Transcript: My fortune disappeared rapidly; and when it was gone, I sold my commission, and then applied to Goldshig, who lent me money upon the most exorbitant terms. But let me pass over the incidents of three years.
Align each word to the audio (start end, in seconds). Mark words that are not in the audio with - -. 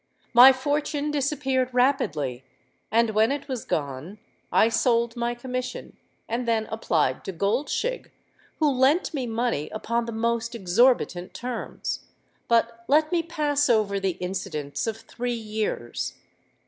My 0.33 0.51
fortune 0.51 1.11
disappeared 1.11 1.69
rapidly; 1.73 2.43
and 2.89 3.11
when 3.11 3.31
it 3.31 3.47
was 3.47 3.63
gone, 3.65 4.17
I 4.51 4.67
sold 4.67 5.15
my 5.15 5.35
commission, 5.35 5.95
and 6.27 6.47
then 6.47 6.65
applied 6.71 7.23
to 7.25 7.31
Goldshig, 7.31 8.09
who 8.57 8.67
lent 8.67 9.13
me 9.13 9.27
money 9.27 9.69
upon 9.69 10.05
the 10.05 10.11
most 10.11 10.55
exorbitant 10.55 11.35
terms. 11.35 12.05
But 12.47 12.83
let 12.87 13.11
me 13.11 13.21
pass 13.21 13.69
over 13.69 13.99
the 13.99 14.17
incidents 14.19 14.87
of 14.87 14.97
three 14.97 15.33
years. 15.35 16.15